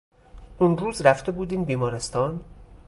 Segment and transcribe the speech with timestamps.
[0.59, 2.41] اونروز رفته بودین بیمارستان؟